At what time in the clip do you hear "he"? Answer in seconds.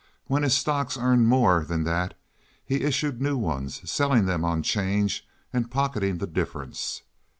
2.65-2.81